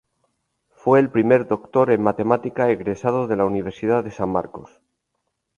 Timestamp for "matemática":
2.01-2.71